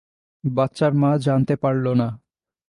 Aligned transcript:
বাচ্চার 0.43 0.91
মা 0.93 1.11
জানতে 1.17 1.53
পারল 1.55 1.85
না। 1.93 2.07